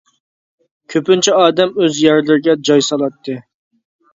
[0.93, 3.37] كۆپىنچە ئادەم ئۆز يەرلىرىگە جاي سالاتتى.